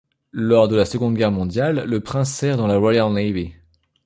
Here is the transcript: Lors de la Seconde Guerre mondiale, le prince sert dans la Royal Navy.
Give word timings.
Lors 0.31 0.67
de 0.67 0.75
la 0.75 0.85
Seconde 0.85 1.13
Guerre 1.15 1.31
mondiale, 1.31 1.83
le 1.85 1.99
prince 1.99 2.31
sert 2.33 2.57
dans 2.57 2.65
la 2.65 2.79
Royal 2.79 3.13
Navy. 3.13 3.53